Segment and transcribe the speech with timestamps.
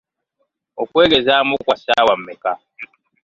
[0.81, 2.53] Okwegezaamu kwa saawa mekka.?